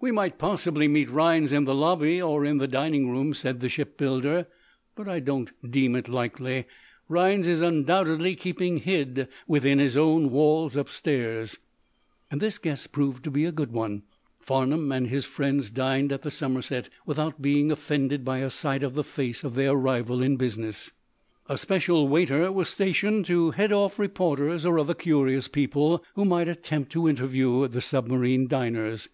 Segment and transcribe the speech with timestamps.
[0.00, 3.68] "We might possibly meet Rhinds in the lobby, or in the dining room," said the
[3.68, 4.48] shipbuilder,
[4.96, 6.64] "but I don't deem it likely.
[7.08, 11.58] Rhinds is undoubtedly keeping hid within his own walls upstairs."
[12.32, 14.02] This guess proved to be a good one.
[14.40, 18.94] Farnum and his friends dined at the Somerset without being offended by a sight of
[18.94, 20.90] the face of their rival in business.
[21.48, 26.48] A special waiter was stationed to head off reporters or other curious people who might
[26.48, 29.08] attempt to interview the submarine diners.